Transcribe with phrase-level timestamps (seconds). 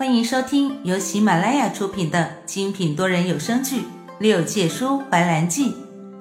[0.00, 3.82] 欢迎收听由喜马拉雅出品的精品多人有声剧
[4.18, 5.74] 《六界书怀兰记》，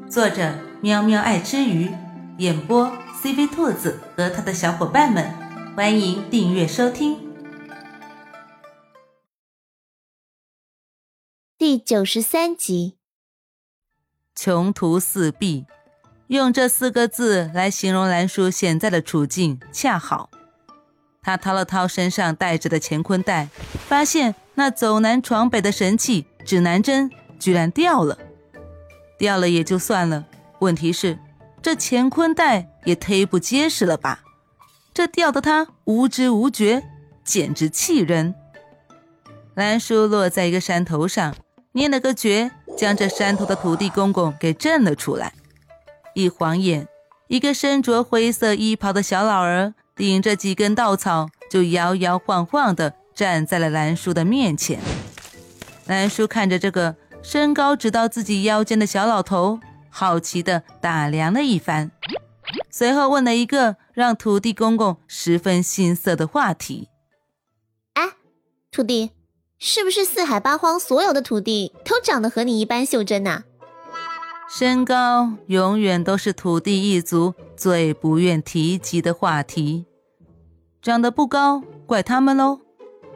[0.09, 1.89] 作者喵喵爱吃鱼，
[2.39, 2.91] 演播
[3.23, 5.33] CV 兔子和他的小伙伴们。
[5.77, 7.17] 欢迎订阅收听。
[11.57, 12.97] 第九十三集，
[14.35, 15.65] 穷途四壁，
[16.27, 20.29] 用这四个字来形容兰叔现在的处境，恰好。
[21.21, 23.49] 他掏了掏身上带着的乾坤袋，
[23.87, 28.17] 发现那走南闯北的神器指南针居然掉了。
[29.17, 30.25] 掉了也就算了，
[30.59, 31.19] 问题是
[31.61, 34.21] 这乾坤袋也忒不结实了吧？
[34.93, 36.83] 这掉的他无知无觉，
[37.23, 38.33] 简直气人。
[39.55, 41.35] 兰叔落在一个山头上，
[41.73, 45.33] 念了个诀，将这山头的土地公公给震了出来。
[46.15, 46.87] 一晃眼，
[47.27, 49.73] 一个身着灰色衣袍的小老儿。
[49.99, 54.79] 顶着几根稻草，就摇摇晃晃地站在了兰叔的面前。
[55.87, 61.91] 兰叔看着这个身高只到自己腰间的小老头，好奇地打量了一番，
[62.71, 66.87] 随后问了一个让土地公公十分心塞的话题
[67.95, 68.13] ：“哎，
[68.71, 69.11] 土地，
[69.57, 73.43] 是不是四海八荒所有的土地都长得和你一般袖珍呐？”
[74.49, 79.85] 身高永远都是土地一族最不愿提及的话题。
[80.81, 82.59] 长得不高，怪他们喽；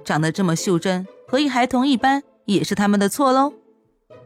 [0.03, 3.53] 长得这么袖珍，和一孩童一般，也是他们的错喽。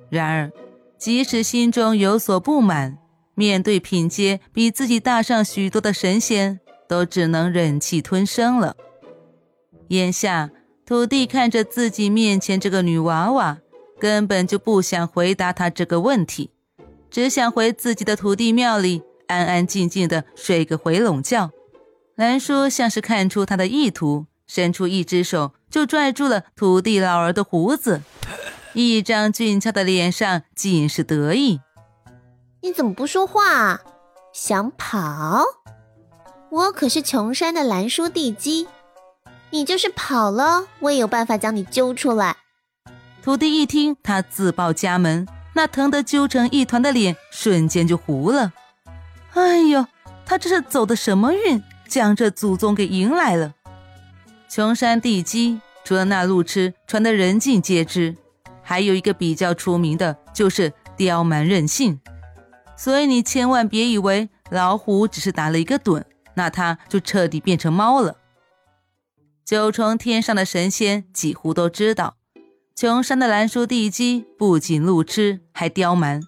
[0.09, 0.51] 然而，
[0.97, 2.97] 即使心中有所不满，
[3.35, 8.75] 面对品阶比自己大上许多的神仙，都只能忍气吞声了。
[9.89, 10.49] 眼下，
[10.83, 13.59] 土地看着自己面前这个女娃娃，
[13.99, 16.49] 根本就不想回答她这个问题，
[17.11, 21.51] 只想回自己的土地庙里，安安静静的睡个回笼觉。
[22.17, 28.01] 兰叔像是看出他的意图，伸出一只手就拽住了土地老儿的胡子，
[28.73, 31.61] 一张俊俏的脸上尽是得意。
[32.61, 33.81] 你怎么不说话？
[34.33, 35.43] 想跑？
[36.49, 38.67] 我可是穷山的兰叔地基，
[39.51, 42.37] 你就是跑了，我也有办法将你揪出来。
[43.21, 48.53] 土地一听他自报家门，那疼得揪成一团的脸瞬间就糊了。
[49.33, 49.85] 哎呦，
[50.25, 51.61] 他这是走的什么运？
[51.87, 53.53] 将这祖宗给迎来了。
[54.49, 58.15] 穷山地基，除了那路痴传得人尽皆知，
[58.61, 61.99] 还有一个比较出名的，就是刁蛮任性。
[62.77, 66.03] 所以你千万别以为老虎只是打了一个盹，
[66.35, 68.17] 那它就彻底变成猫了。
[69.43, 72.15] 九重天上的神仙几乎都知道，
[72.75, 76.21] 穷山的兰叔地基不仅路痴，还刁蛮。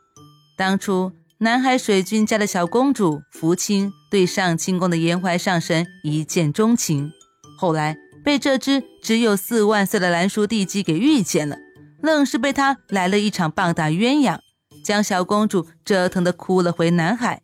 [0.58, 1.12] 当初。
[1.42, 7.14] 南海水君家的小公主福清对上清宫的延怀上神一见钟情，
[7.58, 7.96] 后来
[8.26, 11.56] 被这只只有四万岁的蓝叔地基给遇见了，
[12.02, 14.40] 愣是被他来了一场棒打鸳鸯，
[14.84, 17.42] 将小公主折腾的哭了回南海。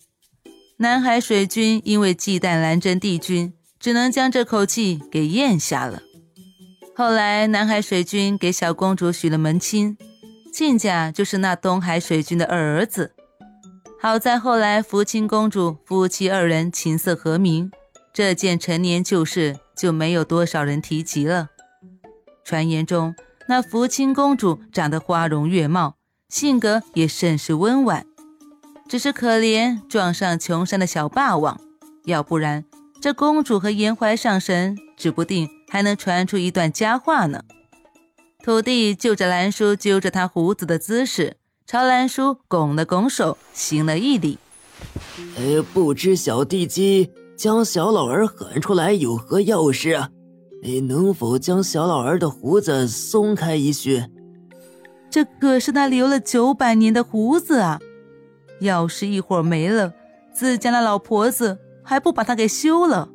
[0.79, 6.01] 南海水君因为忌惮蓝真帝君，只能将这口气给咽下了。
[6.93, 9.97] 后来南海水君给小公主许了门亲，
[10.53, 13.14] 亲家就是那东海水君的二儿子。
[13.97, 17.71] 好在后来福清公主夫妻二人琴瑟和鸣，
[18.13, 21.49] 这件陈年旧事就没有多少人提及了。
[22.43, 23.15] 传言中，
[23.47, 25.95] 那福清公主长得花容月貌，
[26.29, 28.05] 性格也甚是温婉，
[28.87, 31.59] 只是可怜撞上穷山的小霸王，
[32.03, 32.63] 要不然
[33.01, 37.43] 这公主和颜怀上神指不定还能传出一段佳话呢。
[38.43, 41.37] 土地就着兰叔揪着他胡子的姿势。
[41.67, 44.37] 朝兰叔拱了拱手，行了一礼。
[45.35, 50.11] 呃，不知小地基将小老儿喊出来有何要事啊？
[50.63, 54.11] 哎，能否将小老儿的胡子松开一些？
[55.09, 57.79] 这可是他留了九百年的胡子啊！
[58.59, 59.91] 要是一会儿没了，
[60.31, 63.09] 自家的老婆子还不把他给休了？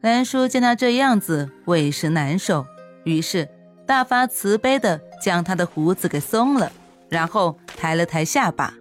[0.00, 2.64] 兰叔见他这样子，委实难受，
[3.04, 3.46] 于是
[3.86, 6.72] 大发慈悲的将他的胡子给松了。
[7.10, 8.74] 然后抬了抬下巴，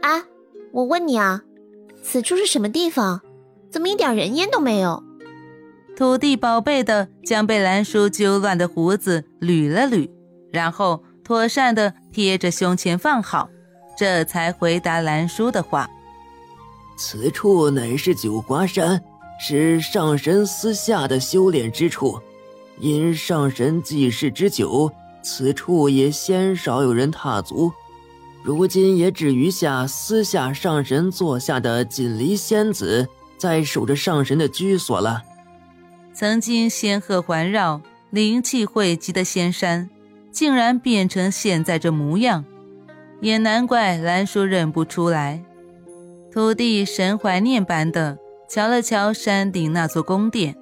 [0.00, 0.24] 啊，
[0.72, 1.42] 我问你啊，
[2.02, 3.20] 此处是什么地方？
[3.70, 5.04] 怎么一点人烟都没有？
[5.96, 10.10] 土地宝贝的将被兰叔揪乱的胡子捋了捋，
[10.50, 13.50] 然后妥善的贴着胸前放好，
[13.98, 15.86] 这才回答兰叔的话
[16.96, 19.02] ：“此处乃是九华山，
[19.38, 22.18] 是上神私下的修炼之处，
[22.78, 24.90] 因上神济世之久。”
[25.22, 27.72] 此处也鲜少有人踏足，
[28.42, 33.06] 如今也只余下私下上神座下的锦离仙子
[33.36, 35.22] 在守着上神的居所了。
[36.12, 37.80] 曾经仙鹤环绕，
[38.10, 39.88] 灵气汇集的仙山，
[40.30, 42.44] 竟然变成现在这模样，
[43.20, 45.44] 也难怪兰叔认不出来。
[46.32, 48.18] 徒弟神怀念般的
[48.48, 50.56] 瞧了瞧山顶那座宫殿，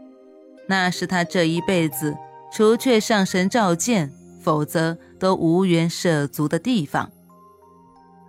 [0.67, 2.17] 那是他这一辈子
[2.53, 7.11] 除却上神召见，否则都无缘涉足的地方。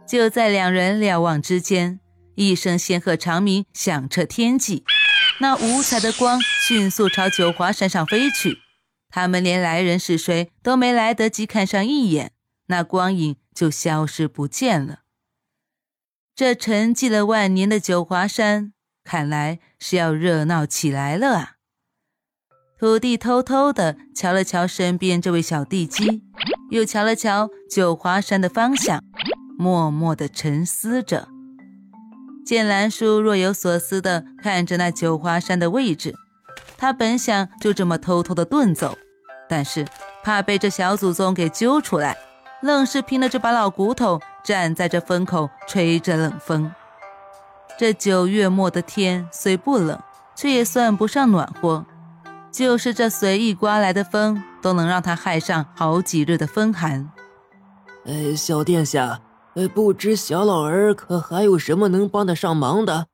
[0.08, 2.00] 就在两人瞭望之间，
[2.36, 4.84] 一声仙鹤长鸣响彻天际，
[5.40, 8.58] 那五彩的光迅速朝九华山上飞去。
[9.12, 12.32] 他们连来人是谁都没来得及看上一眼，
[12.68, 15.00] 那光影就消失不见了。
[16.36, 18.74] 这沉寂了万年的九华山，
[19.04, 21.59] 看来是要热闹起来了啊！
[22.80, 26.24] 土地偷偷的瞧了瞧身边这位小地鸡，
[26.70, 29.04] 又瞧了瞧九华山的方向，
[29.58, 31.28] 默默的沉思着。
[32.46, 36.16] 见兰叔若有所思的看着那九华山的位置，
[36.78, 38.98] 他本想就这么偷偷的遁走，
[39.50, 39.86] 但是
[40.24, 42.18] 怕被这小祖宗给揪出来。
[42.62, 46.72] 愣是拼了这把老骨头，站在这风口吹着冷风。
[47.78, 50.02] 这九月末的天虽不冷，
[50.34, 51.86] 却也算不上暖和。
[52.52, 57.12] 就是这随意刮来的风，都能让他害上好几日的风寒。
[58.06, 59.22] 哎，小殿下，
[59.54, 63.08] 呃，不知小老儿可还有什么能帮得上忙的？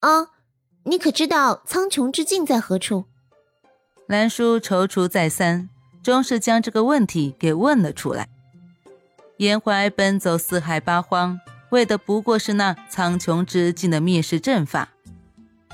[0.00, 0.28] 啊，
[0.84, 3.06] 你可知道苍穹之境在何处？
[4.06, 5.68] 兰叔踌躇再三。
[6.02, 8.28] 终是将这个问题给问了出来。
[9.36, 11.38] 严怀奔走四海八荒，
[11.70, 14.91] 为的不过是那苍穹之境的灭世阵法。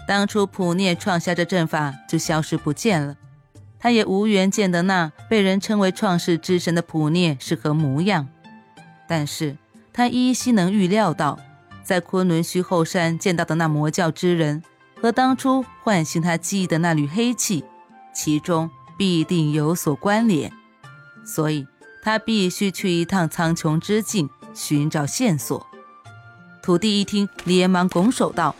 [0.08, 3.18] 当初普涅创下这阵法，就消失不见了。
[3.78, 8.26] 他也无缘见得那被人称为创世之神的普涅是何模样。
[9.06, 9.58] 但是
[9.92, 11.38] 他依稀能预料到，
[11.82, 14.62] 在昆仑虚后山见到的那魔教之人，
[14.98, 17.62] 和当初唤醒他记忆的那缕黑气，
[18.14, 18.70] 其中。
[18.96, 20.52] 必定有所关联，
[21.24, 21.64] 所以
[22.02, 25.64] 他必须去一趟苍穹之境寻找线索。
[26.60, 28.56] 土地一听，连忙拱手道：“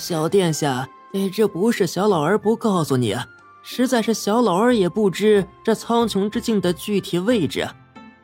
[0.00, 3.14] 小殿下，哎，这不是小老儿不告诉你，
[3.62, 7.68] 实在是小老儿也不知这苍穹之境的具体位置。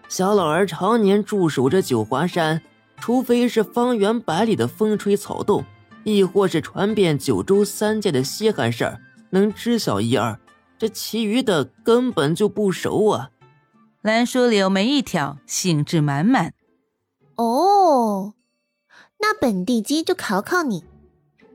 [0.08, 2.62] 小老儿常年驻守着九华山，
[2.96, 5.62] 除非是方圆百里的风吹草动，
[6.02, 9.00] 亦或是传遍九州三界的稀罕事儿，
[9.30, 10.40] 能知晓一二。”
[10.78, 13.30] 这其余的根本就不熟啊！
[14.02, 16.52] 兰叔柳眉一挑，兴致满满。
[17.36, 18.34] 哦，
[19.20, 20.84] 那本地鸡就考考你，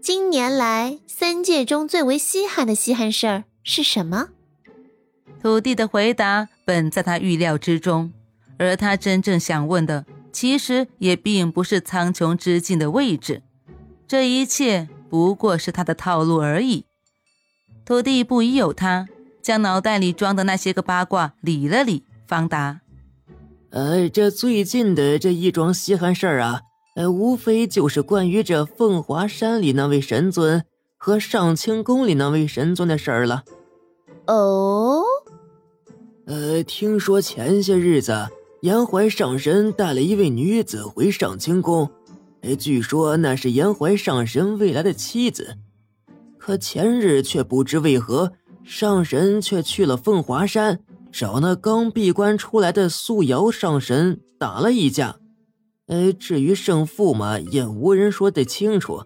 [0.02, 4.30] 今年来三界中最为稀罕的稀罕事儿是什么？
[5.40, 8.12] 土地的回答本在他预料之中，
[8.58, 13.44] 而他真正想问的，其实也并不是苍穹之境的位置，
[14.08, 16.86] 这一切不过是他的套路而已。
[17.86, 19.08] 土地不疑有他，
[19.44, 22.82] 将脑袋里装的那些个八卦理了理，方答
[23.70, 26.62] ：“呃，这最近的这一桩稀罕事儿啊，
[26.96, 30.64] 呃，无非就是关于这凤华山里那位神尊
[30.98, 33.44] 和上清宫里那位神尊的事儿了。”
[34.28, 35.04] 哦，
[36.26, 38.28] 呃，听说前些日子
[38.62, 41.90] 延怀上神带了一位女子回上清宫，
[42.42, 45.58] 呃，据说那是延怀上神未来的妻子。
[46.38, 48.34] 可前日却不知为何，
[48.64, 50.80] 上神却去了凤华山，
[51.12, 55.18] 找那刚闭关出来的素瑶上神打了一架。
[55.92, 59.04] 呃，至于胜负嘛，也无人说得清楚，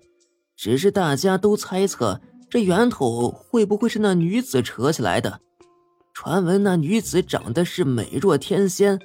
[0.55, 5.41] 只是大家都猜测这源头会不会是那女子扯起来的。
[6.13, 8.99] 传闻那女子长得是美若天仙，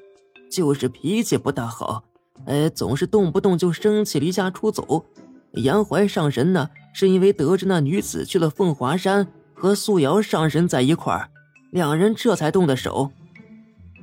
[0.53, 2.05] 就是脾气不大好，
[2.45, 5.07] 呃，总是动不动就生气离家出走。
[5.55, 6.69] 杨怀上神呢？
[6.93, 11.31] 是因为得知那女子去了凤华山和素瑶上神在一块儿，
[11.73, 13.11] 两人这才动的手。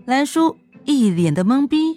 [0.05, 1.96] 兰叔一脸的懵逼，